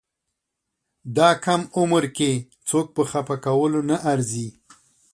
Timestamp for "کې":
2.17-2.31